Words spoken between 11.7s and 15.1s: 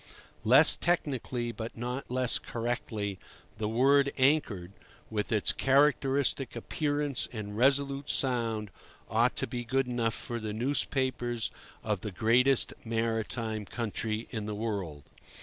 of the greatest maritime country in the world.